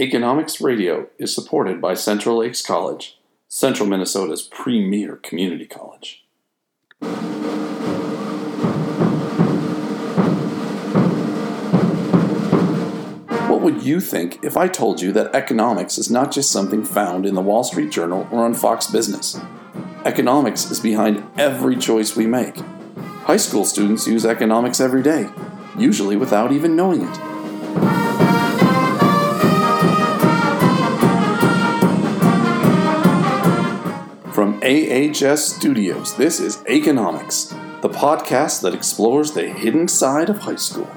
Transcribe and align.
Economics 0.00 0.60
Radio 0.60 1.08
is 1.18 1.34
supported 1.34 1.80
by 1.80 1.92
Central 1.92 2.38
Lakes 2.38 2.62
College, 2.62 3.18
Central 3.48 3.88
Minnesota's 3.88 4.42
premier 4.42 5.16
community 5.16 5.66
college. 5.66 6.24
What 13.48 13.60
would 13.60 13.82
you 13.82 14.00
think 14.00 14.38
if 14.44 14.56
I 14.56 14.68
told 14.68 15.00
you 15.00 15.10
that 15.10 15.34
economics 15.34 15.98
is 15.98 16.08
not 16.08 16.30
just 16.30 16.52
something 16.52 16.84
found 16.84 17.26
in 17.26 17.34
the 17.34 17.42
Wall 17.42 17.64
Street 17.64 17.90
Journal 17.90 18.28
or 18.30 18.44
on 18.44 18.54
Fox 18.54 18.86
Business? 18.86 19.40
Economics 20.04 20.70
is 20.70 20.78
behind 20.78 21.28
every 21.36 21.74
choice 21.74 22.14
we 22.14 22.28
make. 22.28 22.56
High 23.24 23.36
school 23.36 23.64
students 23.64 24.06
use 24.06 24.24
economics 24.24 24.78
every 24.78 25.02
day, 25.02 25.28
usually 25.76 26.14
without 26.14 26.52
even 26.52 26.76
knowing 26.76 27.02
it. 27.02 28.07
From 34.58 34.66
AHS 34.66 35.54
Studios, 35.54 36.16
this 36.16 36.40
is 36.40 36.64
Economics, 36.68 37.54
the 37.80 37.88
podcast 37.88 38.60
that 38.62 38.74
explores 38.74 39.30
the 39.30 39.48
hidden 39.48 39.86
side 39.86 40.28
of 40.28 40.38
high 40.38 40.56
school. 40.56 40.88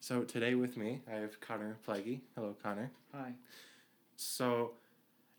So 0.00 0.22
today 0.24 0.54
with 0.54 0.78
me, 0.78 1.02
I 1.06 1.16
have 1.16 1.40
Connor 1.40 1.76
Plaggy. 1.86 2.20
Hello, 2.34 2.56
Connor. 2.62 2.90
Hi. 3.14 3.34
So 4.16 4.72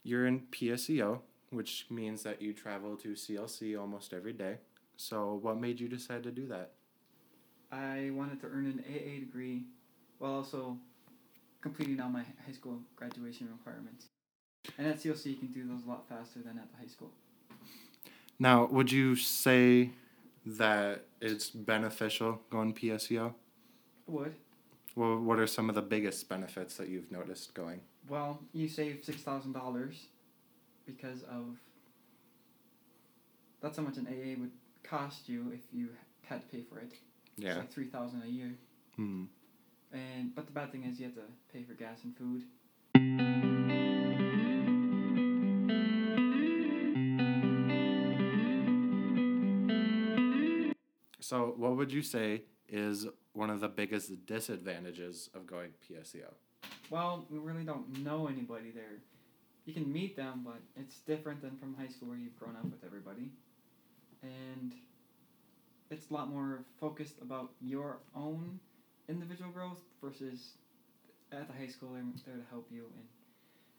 you're 0.04 0.28
in 0.28 0.42
PSEO, 0.52 1.22
which 1.50 1.88
means 1.90 2.22
that 2.22 2.44
you 2.44 2.54
travel 2.54 2.96
to 2.98 3.14
CLC 3.14 3.80
almost 3.80 4.14
every 4.14 4.34
day. 4.34 4.58
So 4.97 5.39
what 5.41 5.59
made 5.59 5.80
you 5.80 5.88
decide 5.88 6.23
to 6.23 6.31
do 6.31 6.47
that? 6.47 6.72
I 7.72 8.11
wanted 8.13 8.39
to 8.41 8.47
earn 8.47 8.66
an 8.67 8.83
AA 8.88 9.19
degree 9.19 9.63
while 10.19 10.33
also 10.33 10.77
completing 11.61 11.99
all 11.99 12.09
my 12.09 12.23
high 12.45 12.53
school 12.53 12.80
graduation 12.95 13.49
requirements. 13.52 14.05
And 14.77 14.88
at 14.88 14.99
CLC, 14.99 15.25
you 15.25 15.36
can 15.36 15.47
do 15.47 15.67
those 15.67 15.83
a 15.86 15.89
lot 15.89 16.08
faster 16.08 16.39
than 16.39 16.58
at 16.58 16.71
the 16.71 16.77
high 16.77 16.88
school. 16.88 17.11
Now, 18.39 18.66
would 18.66 18.91
you 18.91 19.16
say 19.16 19.91
that 20.45 21.05
it's 21.21 21.49
beneficial 21.49 22.41
going 22.49 22.73
PSEO? 22.73 23.30
I 23.30 24.11
would. 24.11 24.36
Well, 24.95 25.17
what 25.19 25.39
are 25.39 25.47
some 25.47 25.69
of 25.69 25.75
the 25.75 25.81
biggest 25.81 26.30
benefits 26.30 26.77
that 26.77 26.89
you've 26.89 27.11
noticed 27.11 27.53
going? 27.53 27.81
Well, 28.08 28.39
you 28.53 28.67
save 28.67 29.02
$6,000 29.02 29.95
because 30.86 31.23
of. 31.23 31.58
That's 33.61 33.77
how 33.77 33.83
much 33.83 33.97
an 33.97 34.08
AA 34.08 34.39
would 34.39 34.52
cost 34.84 35.28
you 35.30 35.52
if 35.53 35.62
you 35.72 35.89
had 36.23 36.42
to 36.42 36.48
pay 36.48 36.62
for 36.64 36.80
it. 36.80 36.94
It's 37.38 37.45
Yeah. 37.45 37.58
like 37.58 37.72
3000 37.72 38.22
a 38.23 38.28
year. 38.28 38.56
Hmm. 38.95 39.26
And 39.92 40.34
But 40.36 40.45
the 40.45 40.52
bad 40.52 40.72
thing 40.72 40.84
is 40.84 41.00
you 41.00 41.06
have 41.06 41.16
to 41.16 41.28
pay 41.52 41.64
for 41.64 41.73
gas 41.73 42.03
and 42.03 42.16
food. 42.17 42.44
So, 51.20 51.54
what 51.58 51.78
would 51.78 51.92
you 51.92 52.02
say 52.02 52.44
is 52.67 53.08
one 53.31 53.50
of 53.50 53.61
the 53.61 53.70
biggest 53.70 54.26
disadvantages 54.26 55.30
of 55.34 55.48
going 55.48 55.70
PSEO? 55.88 56.34
Well, 56.89 57.26
we 57.30 57.39
really 57.39 57.64
don't 57.64 58.04
know 58.04 58.28
anybody 58.28 58.72
there. 58.72 59.00
You 59.66 59.73
can 59.73 59.92
meet 59.92 60.17
them, 60.17 60.42
but 60.44 60.59
it's 60.76 60.98
different 61.00 61.42
than 61.42 61.56
from 61.58 61.76
high 61.76 61.88
school 61.88 62.09
where 62.09 62.17
you've 62.17 62.38
grown 62.38 62.56
up 62.58 62.66
with 62.66 62.84
everybody. 62.86 63.31
And 64.24 64.74
it's 65.92 66.10
a 66.10 66.14
lot 66.14 66.30
more 66.30 66.64
focused 66.80 67.16
about 67.22 67.52
your 67.61 68.00
own 68.16 68.60
individual 69.08 69.52
growth 69.52 69.82
versus 70.02 70.54
at 71.32 71.48
the 71.48 71.54
high 71.54 71.67
school 71.67 71.89
they're 71.94 72.04
there 72.26 72.36
to 72.36 72.50
help 72.50 72.67
you. 72.72 72.86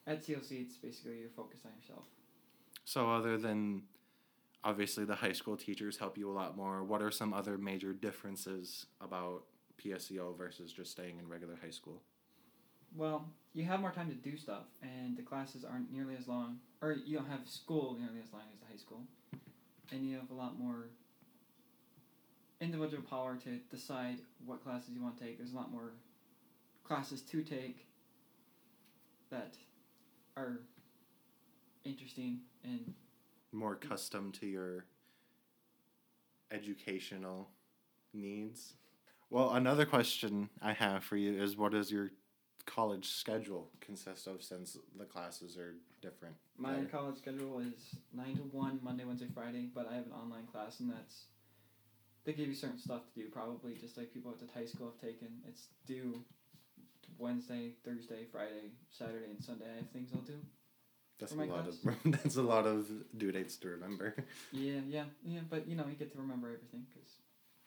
And 0.07 0.17
at 0.17 0.25
CLC 0.25 0.63
it's 0.63 0.77
basically 0.77 1.19
you're 1.19 1.31
focused 1.31 1.65
on 1.65 1.73
yourself. 1.81 2.05
So, 2.85 3.11
other 3.11 3.39
than 3.39 3.83
obviously 4.63 5.05
the 5.05 5.15
high 5.15 5.33
school 5.33 5.57
teachers 5.57 5.97
help 5.97 6.19
you 6.19 6.31
a 6.31 6.33
lot 6.33 6.57
more, 6.57 6.85
what 6.85 7.03
are 7.03 7.11
some 7.11 7.33
other 7.33 7.57
major 7.57 7.93
differences 7.93 8.87
about 9.01 9.45
PSEO 9.83 10.37
versus 10.37 10.73
just 10.73 10.91
staying 10.91 11.19
in 11.19 11.29
regular 11.29 11.57
high 11.63 11.71
school? 11.71 12.03
Well, 12.97 13.29
you 13.55 13.65
have 13.65 13.81
more 13.81 13.91
time 13.91 14.09
to 14.09 14.15
do 14.15 14.37
stuff, 14.37 14.65
and 14.83 15.17
the 15.17 15.23
classes 15.23 15.65
aren't 15.65 15.93
nearly 15.93 16.15
as 16.17 16.29
long, 16.29 16.61
or 16.81 16.93
you 16.93 17.17
don't 17.17 17.29
have 17.29 17.49
school 17.49 17.97
nearly 17.99 18.21
as 18.25 18.33
long 18.33 18.43
as 18.53 18.61
the 18.61 18.67
high 18.67 18.79
school, 18.79 19.03
and 19.93 20.09
you 20.09 20.17
have 20.17 20.31
a 20.31 20.35
lot 20.35 20.59
more 20.59 20.89
individual 22.61 23.03
power 23.03 23.37
to 23.37 23.59
decide 23.71 24.19
what 24.45 24.63
classes 24.63 24.91
you 24.95 25.03
want 25.03 25.19
to 25.19 25.25
take. 25.25 25.39
There's 25.39 25.53
a 25.53 25.57
lot 25.57 25.71
more 25.71 25.93
classes 26.85 27.23
to 27.23 27.43
take 27.43 27.87
that 29.31 29.55
are 30.37 30.61
interesting 31.85 32.41
and 32.63 32.95
More 33.53 33.75
custom 33.77 34.33
to 34.41 34.47
your 34.47 34.87
educational 36.51 37.49
needs? 38.13 38.75
Well, 39.31 39.51
another 39.51 39.85
question 39.85 40.49
I 40.63 40.73
have 40.73 41.05
for 41.05 41.17
you 41.17 41.43
is 41.43 41.57
what 41.57 41.75
is 41.75 41.91
your 41.91 42.11
college 42.67 43.09
schedule 43.09 43.71
consist 43.81 44.27
of 44.27 44.43
since 44.43 44.77
the 44.99 45.05
classes 45.05 45.57
are 45.57 45.75
different? 46.03 46.35
my 46.57 46.75
there? 46.75 46.85
college 46.85 47.17
schedule 47.19 47.61
is 47.61 47.97
nine 48.13 48.37
to 48.37 48.43
one 48.43 48.79
Monday, 48.83 49.05
Wednesday, 49.05 49.29
Friday, 49.35 49.69
but 49.75 49.89
I 49.91 49.95
have 49.97 50.07
an 50.07 50.13
online 50.13 50.47
class 50.47 50.81
and 50.81 50.91
that's 50.91 51.25
they 52.25 52.33
give 52.33 52.49
you 52.49 52.55
certain 52.55 52.79
stuff 52.79 53.03
to 53.13 53.21
do 53.21 53.29
probably 53.29 53.75
just 53.75 53.97
like 53.99 54.13
people 54.13 54.31
at 54.31 54.39
the 54.41 54.53
high 54.59 54.65
school 54.65 54.87
have 54.87 55.01
taken. 55.01 55.29
It's 55.47 55.69
due 55.87 56.23
Wednesday, 57.19 57.73
Thursday, 57.85 58.25
Friday, 58.33 58.73
Saturday, 58.91 59.27
and 59.31 59.43
Sunday. 59.45 59.67
I 59.73 59.77
have 59.77 59.91
things 59.91 60.11
I'll 60.15 60.23
do. 60.23 60.39
That's 61.19 61.33
a 61.33 61.37
lot 61.37 61.49
class? 61.49 61.79
of 61.85 62.13
that's 62.23 62.37
a 62.37 62.43
lot 62.43 62.67
of 62.67 62.89
due 63.17 63.31
dates 63.31 63.57
to 63.59 63.69
remember. 63.69 64.15
Yeah, 64.53 64.81
yeah, 64.89 65.05
yeah. 65.25 65.41
But 65.49 65.69
you 65.69 65.77
know, 65.77 65.85
you 65.87 65.95
get 65.95 66.13
to 66.13 66.19
remember 66.19 66.49
everything 66.49 66.87
because 66.93 67.11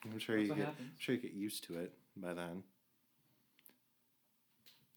I'm 0.06 0.19
sure 0.19 0.38
you 0.38 0.50
what 0.50 0.57
get 0.57 0.66
happens. 0.68 0.90
I'm 0.91 1.00
sure 1.00 1.16
you 1.16 1.22
get 1.22 1.34
used 1.34 1.63
to 1.66 1.80
it 1.80 1.94
by 2.16 2.34
then. 2.34 2.63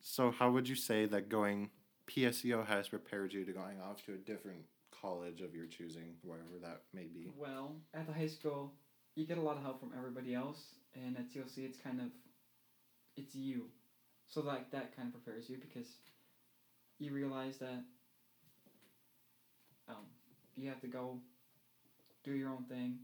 So, 0.03 0.31
how 0.31 0.51
would 0.51 0.69
you 0.69 0.77
say 0.77 1.07
that 1.07 1.29
going 1.29 1.71
PSEO 2.07 2.67
has 2.67 2.89
prepared 2.89 3.33
you 3.33 3.45
to 3.45 3.53
going 3.53 3.81
off 3.81 4.05
to 4.07 4.15
a 4.15 4.17
different 4.17 4.63
college 5.01 5.41
of 5.41 5.55
your 5.55 5.67
choosing, 5.67 6.15
wherever 6.23 6.59
that 6.63 6.83
may 6.93 7.05
be? 7.05 7.33
Well, 7.37 7.77
at 7.95 8.07
the 8.07 8.13
high 8.13 8.27
school, 8.27 8.73
you 9.15 9.27
get 9.27 9.39
a 9.39 9.43
lot 9.43 9.57
of 9.57 9.63
help 9.63 9.81
from 9.81 9.93
everybody 9.97 10.35
else, 10.35 10.75
and 10.95 11.17
at 11.17 11.31
CLC, 11.31 11.59
it's 11.59 11.79
kind 11.79 12.01
of 12.01 12.07
it's 13.17 13.35
you. 13.35 13.67
So 14.27 14.41
like 14.41 14.71
that 14.71 14.97
kind 14.97 15.09
of 15.09 15.23
prepares 15.23 15.51
you 15.51 15.59
because 15.59 15.89
you 16.99 17.13
realize 17.13 17.59
that 17.59 17.83
um, 19.89 20.07
you 20.57 20.69
have 20.69 20.81
to 20.81 20.87
go 20.87 21.19
do 22.25 22.33
your 22.33 22.51
own 22.51 22.65
thing, 22.65 22.99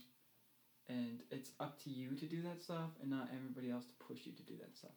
and 0.89 1.21
it's 1.31 1.51
up 1.61 1.83
to 1.85 1.91
you 1.91 2.11
to 2.17 2.27
do 2.27 2.43
that 2.43 2.63
stuff, 2.63 2.91
and 3.01 3.11
not 3.11 3.29
everybody 3.35 3.71
else 3.71 3.85
to 3.87 4.05
push 4.05 4.21
you 4.25 4.33
to 4.33 4.43
do 4.43 4.55
that 4.61 4.77
stuff. 4.77 4.93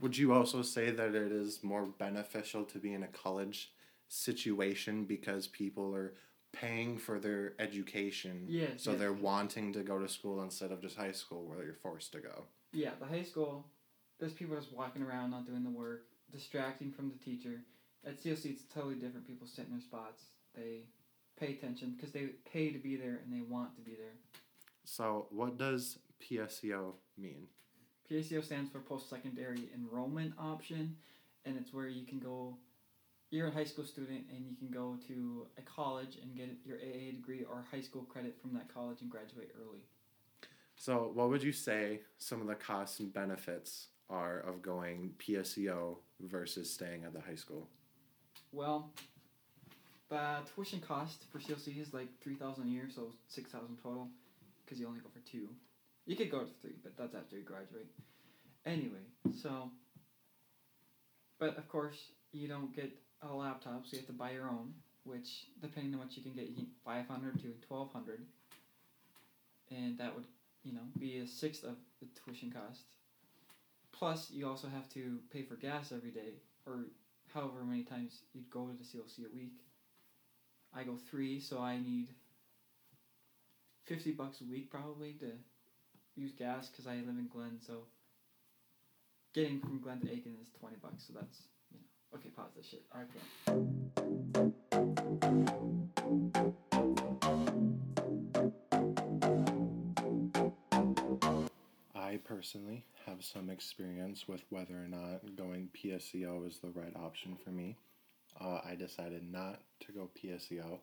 Would 0.00 0.16
you 0.16 0.32
also 0.32 0.62
say 0.62 0.90
that 0.90 1.14
it 1.14 1.32
is 1.32 1.62
more 1.62 1.86
beneficial 1.86 2.64
to 2.64 2.78
be 2.78 2.92
in 2.92 3.02
a 3.02 3.08
college 3.08 3.72
situation 4.08 5.04
because 5.04 5.46
people 5.46 5.94
are 5.94 6.14
paying 6.52 6.98
for 6.98 7.18
their 7.18 7.54
education? 7.58 8.44
Yes. 8.48 8.70
So 8.76 8.92
yes. 8.92 9.00
they're 9.00 9.12
wanting 9.12 9.72
to 9.72 9.82
go 9.82 9.98
to 9.98 10.08
school 10.08 10.42
instead 10.42 10.70
of 10.70 10.80
just 10.80 10.96
high 10.96 11.12
school 11.12 11.44
where 11.44 11.64
you're 11.64 11.74
forced 11.74 12.12
to 12.12 12.20
go. 12.20 12.44
Yeah, 12.72 12.90
the 13.00 13.06
high 13.06 13.22
school, 13.22 13.66
there's 14.20 14.32
people 14.32 14.56
just 14.56 14.72
walking 14.72 15.02
around 15.02 15.30
not 15.30 15.46
doing 15.46 15.64
the 15.64 15.70
work, 15.70 16.04
distracting 16.30 16.92
from 16.92 17.08
the 17.08 17.24
teacher. 17.24 17.62
At 18.06 18.22
CLC, 18.22 18.46
it's 18.46 18.62
totally 18.72 18.94
different. 18.94 19.26
People 19.26 19.46
sit 19.46 19.66
in 19.66 19.72
their 19.72 19.80
spots. 19.80 20.22
They 20.54 20.82
pay 21.38 21.52
attention 21.52 21.94
because 21.96 22.12
they 22.12 22.30
pay 22.50 22.70
to 22.70 22.78
be 22.78 22.96
there 22.96 23.20
and 23.24 23.32
they 23.32 23.40
want 23.40 23.74
to 23.76 23.82
be 23.82 23.92
there. 23.92 24.14
So, 24.84 25.26
what 25.30 25.58
does 25.58 25.98
PSEO 26.22 26.94
mean? 27.16 27.48
PSEO 28.10 28.42
stands 28.42 28.70
for 28.70 28.80
Post 28.80 29.10
Secondary 29.10 29.68
Enrollment 29.74 30.32
Option, 30.38 30.96
and 31.44 31.56
it's 31.58 31.74
where 31.74 31.88
you 31.88 32.06
can 32.06 32.18
go. 32.18 32.56
You're 33.30 33.48
a 33.48 33.50
high 33.50 33.64
school 33.64 33.84
student 33.84 34.24
and 34.34 34.46
you 34.48 34.56
can 34.56 34.68
go 34.68 34.96
to 35.08 35.46
a 35.58 35.62
college 35.62 36.16
and 36.22 36.34
get 36.34 36.48
your 36.64 36.78
AA 36.78 37.10
degree 37.12 37.44
or 37.44 37.66
high 37.70 37.82
school 37.82 38.02
credit 38.04 38.40
from 38.40 38.54
that 38.54 38.72
college 38.72 39.02
and 39.02 39.10
graduate 39.10 39.50
early. 39.60 39.80
So, 40.76 41.10
what 41.12 41.28
would 41.28 41.42
you 41.42 41.52
say 41.52 42.00
some 42.16 42.40
of 42.40 42.46
the 42.46 42.54
costs 42.54 43.00
and 43.00 43.12
benefits 43.12 43.88
are 44.08 44.40
of 44.40 44.62
going 44.62 45.12
PSEO 45.18 45.96
versus 46.20 46.72
staying 46.72 47.04
at 47.04 47.12
the 47.12 47.20
high 47.20 47.34
school? 47.34 47.68
Well, 48.52 48.92
the 50.08 50.38
tuition 50.54 50.80
cost 50.80 51.24
for 51.30 51.38
CLC 51.38 51.78
is 51.82 51.92
like 51.92 52.08
three 52.22 52.36
thousand 52.36 52.68
a 52.68 52.70
year, 52.70 52.88
so 52.94 53.12
six 53.26 53.50
thousand 53.50 53.76
total, 53.82 54.08
because 54.64 54.80
you 54.80 54.86
only 54.86 55.00
go 55.00 55.08
for 55.12 55.20
two. 55.30 55.48
You 56.08 56.16
could 56.16 56.30
go 56.30 56.40
to 56.40 56.50
three, 56.62 56.72
but 56.82 56.96
that's 56.96 57.14
after 57.14 57.36
you 57.36 57.42
graduate. 57.42 57.86
Anyway, 58.64 59.04
so. 59.40 59.70
But 61.38 61.58
of 61.58 61.68
course, 61.68 61.98
you 62.32 62.48
don't 62.48 62.74
get 62.74 62.90
a 63.22 63.32
laptop, 63.32 63.84
so 63.84 63.92
you 63.92 63.98
have 63.98 64.06
to 64.06 64.12
buy 64.14 64.32
your 64.32 64.48
own. 64.48 64.72
which 65.04 65.46
depending 65.62 65.92
on 65.94 66.00
what 66.00 66.16
you 66.16 66.22
can 66.22 66.32
get, 66.32 66.48
you 66.48 66.54
can 66.54 66.66
500 66.84 67.38
to 67.40 67.48
1200 67.68 68.20
and 69.70 69.98
that 69.98 70.14
would 70.14 70.24
you 70.64 70.72
know 70.72 70.86
be 70.98 71.18
a 71.18 71.26
sixth 71.26 71.64
of 71.64 71.76
the 72.00 72.06
tuition 72.24 72.50
cost 72.50 72.82
plus 73.92 74.30
you 74.30 74.46
also 74.46 74.68
have 74.68 74.88
to 74.88 75.18
pay 75.32 75.42
for 75.42 75.54
gas 75.56 75.92
every 75.92 76.10
day 76.10 76.34
or 76.66 76.86
however 77.32 77.64
many 77.64 77.82
times 77.82 78.22
you'd 78.34 78.50
go 78.50 78.66
to 78.66 78.72
the 78.72 78.84
CLC 78.84 79.30
a 79.30 79.36
week 79.36 79.60
I 80.74 80.84
go 80.84 80.96
three 81.10 81.40
so 81.40 81.60
I 81.60 81.78
need 81.78 82.08
50 83.84 84.12
bucks 84.12 84.40
a 84.40 84.44
week 84.44 84.70
probably 84.70 85.12
to 85.20 85.32
use 86.18 86.32
gas 86.32 86.68
because 86.68 86.86
I 86.86 86.96
live 86.96 87.08
in 87.18 87.28
Glen 87.32 87.58
so 87.64 87.82
getting 89.34 89.60
from 89.60 89.80
Glen 89.80 90.00
to 90.00 90.06
Aitkin 90.06 90.40
is 90.42 90.48
20 90.58 90.76
bucks 90.82 91.04
so 91.06 91.12
that's 91.14 91.42
you 91.70 91.78
know 91.78 92.18
okay 92.18 92.30
pause 92.30 92.50
this 92.56 92.66
shit 92.66 92.84
okay 92.94 93.20
I 101.94 102.16
personally 102.24 102.84
have 103.06 103.22
some 103.22 103.48
experience 103.48 104.26
with 104.26 104.42
whether 104.50 104.74
or 104.74 104.88
not 104.88 105.36
going 105.36 105.68
PSEO 105.76 106.48
is 106.48 106.58
the 106.58 106.70
right 106.70 106.94
option 106.96 107.36
for 107.44 107.50
me. 107.50 107.76
Uh, 108.40 108.60
I 108.64 108.76
decided 108.76 109.30
not 109.30 109.60
to 109.80 109.92
go 109.92 110.08
PSEO. 110.18 110.78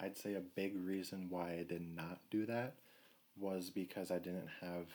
I'd 0.00 0.16
say 0.16 0.34
a 0.34 0.40
big 0.40 0.74
reason 0.76 1.26
why 1.28 1.52
I 1.52 1.64
did 1.68 1.82
not 1.82 2.18
do 2.30 2.46
that 2.46 2.74
was 3.40 3.70
because 3.70 4.10
I 4.10 4.18
didn't 4.18 4.48
have 4.60 4.86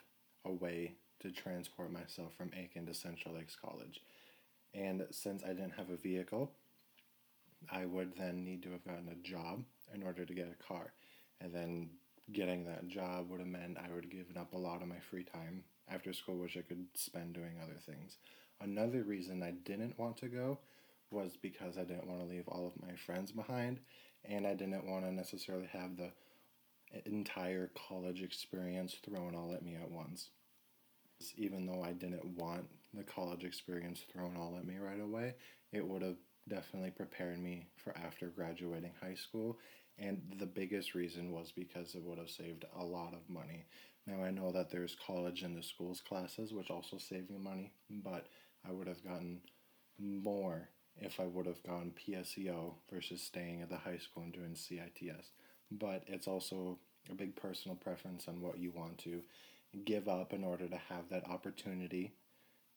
a 0.46 0.52
way 0.52 0.94
to 1.22 1.32
transport 1.32 1.92
myself 1.92 2.34
from 2.38 2.50
Aitkin 2.50 2.86
to 2.88 2.94
Central 2.94 3.36
Lakes 3.36 3.58
College. 3.60 4.02
And 4.74 5.06
since 5.12 5.44
I 5.44 5.50
didn't 5.50 5.76
have 5.78 5.90
a 5.90 5.98
vehicle, 5.98 6.52
I 7.72 7.86
would 7.86 8.16
then 8.18 8.44
need 8.44 8.64
to 8.64 8.72
have 8.72 8.86
gotten 8.86 9.10
a 9.10 9.28
job 9.28 9.64
in 9.94 10.04
order 10.04 10.26
to 10.26 10.34
get 10.34 10.52
a 10.52 10.64
car. 10.64 10.94
And 11.42 11.54
then 11.54 11.90
getting 12.32 12.66
that 12.66 12.88
job 12.88 13.30
would 13.30 13.40
have 13.40 13.50
meant 13.50 13.78
I 13.78 13.94
would 13.94 14.06
have 14.06 14.12
given 14.12 14.38
up 14.38 14.54
a 14.54 14.58
lot 14.58 14.82
of 14.82 14.88
my 14.88 15.00
free 15.00 15.24
time 15.24 15.64
after 15.90 16.14
school, 16.14 16.38
which 16.38 16.58
I 16.58 16.62
could 16.62 16.86
spend 16.96 17.34
doing 17.34 17.60
other 17.62 17.80
things. 17.86 18.18
Another 18.62 19.04
reason 19.04 19.44
I 19.44 19.52
didn't 19.52 20.00
want 20.00 20.18
to 20.18 20.28
go 20.28 20.60
was 21.12 21.38
because 21.42 21.78
I 21.78 21.84
didn't 21.84 22.08
want 22.08 22.22
to 22.22 22.28
leave 22.28 22.48
all 22.48 22.68
of 22.68 22.82
my 22.82 22.96
friends 22.96 23.32
behind, 23.32 23.80
and 24.24 24.48
I 24.48 24.54
didn't 24.54 24.90
want 24.90 25.06
to 25.06 25.12
necessarily 25.12 25.68
have 25.72 25.98
the 25.98 26.12
entire 27.06 27.72
college 27.88 28.22
experience 28.22 28.96
thrown 29.04 29.36
all 29.36 29.54
at 29.54 29.64
me 29.64 29.76
at 29.76 29.92
once. 29.92 30.30
Even 31.38 31.66
though 31.66 31.84
I 31.84 31.94
didn't 31.94 32.26
want 32.26 32.66
the 32.94 33.04
college 33.04 33.44
experience 33.44 34.02
thrown 34.12 34.36
all 34.38 34.56
at 34.58 34.66
me 34.66 34.78
right 34.78 35.02
away, 35.02 35.36
it 35.72 35.86
would 35.86 36.02
have 36.02 36.18
definitely 36.48 36.92
prepared 36.92 37.40
me 37.40 37.68
for 37.76 37.96
after 37.98 38.28
graduating 38.28 38.92
high 39.02 39.16
school. 39.16 39.58
And 39.98 40.22
the 40.40 40.46
biggest 40.46 40.94
reason 40.94 41.32
was 41.32 41.52
because 41.52 41.96
it 41.96 42.04
would 42.04 42.18
have 42.18 42.30
saved 42.30 42.66
a 42.78 42.84
lot 42.84 43.14
of 43.14 43.30
money. 43.30 43.66
Now 44.06 44.24
I 44.24 44.32
know 44.32 44.52
that 44.52 44.70
there's 44.70 44.96
college 45.06 45.44
in 45.44 45.56
the 45.56 45.64
schools 45.64 46.02
classes, 46.02 46.54
which 46.54 46.70
also 46.70 46.98
save 46.98 47.30
you 47.30 47.40
money, 47.40 47.72
but 47.90 48.28
I 48.68 48.72
would 48.72 48.88
have 48.88 49.04
gotten 49.04 49.42
more 49.98 50.70
if 50.98 51.20
I 51.20 51.26
would 51.26 51.46
have 51.46 51.64
gone 51.64 51.94
PSEO 52.08 52.74
versus 52.92 53.22
staying 53.22 53.62
at 53.62 53.70
the 53.70 53.78
high 53.78 53.98
school 53.98 54.24
and 54.24 54.34
doing 54.34 54.56
CITS. 54.56 55.32
But 55.72 56.04
it's 56.08 56.28
also 56.28 56.78
a 57.10 57.16
big 57.16 57.36
personal 57.36 57.76
preference 57.76 58.28
on 58.28 58.42
what 58.42 58.58
you 58.58 58.72
want 58.72 58.98
to 59.00 59.22
give 59.84 60.08
up 60.08 60.34
in 60.34 60.44
order 60.44 60.68
to 60.68 60.78
have 60.90 61.10
that 61.10 61.30
opportunity. 61.30 62.14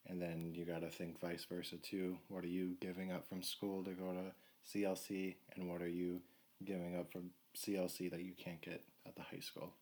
And 0.07 0.21
then 0.21 0.53
you 0.55 0.65
got 0.65 0.81
to 0.81 0.91
think 0.91 1.21
vice 1.21 1.45
versa 1.45 1.77
too. 1.77 2.19
What 2.29 2.45
are 2.45 2.49
you 2.49 2.77
giving 2.81 3.13
up 3.13 3.29
from 3.29 3.43
school 3.43 3.85
to 3.85 3.91
go 3.91 4.13
to 4.13 4.33
CLC, 4.71 5.37
and 5.55 5.69
what 5.69 5.83
are 5.83 5.89
you 5.89 6.21
giving 6.65 6.97
up 6.97 7.11
from 7.13 7.31
CLC 7.57 8.11
that 8.11 8.23
you 8.23 8.33
can't 8.33 8.61
get 8.61 8.85
at 9.07 9.17
the 9.17 9.23
high 9.23 9.41
school? 9.41 9.73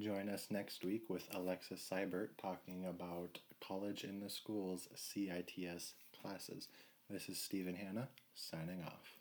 Join 0.00 0.30
us 0.30 0.46
next 0.50 0.82
week 0.82 1.10
with 1.10 1.28
Alexis 1.34 1.86
Seibert 1.86 2.30
talking 2.40 2.86
about 2.86 3.38
college 3.62 4.04
in 4.04 4.20
the 4.20 4.30
schools 4.30 4.88
CITS 4.94 5.92
classes. 6.22 6.68
This 7.10 7.28
is 7.28 7.38
Stephen 7.38 7.74
Hanna 7.74 8.08
signing 8.34 8.82
off. 8.82 9.18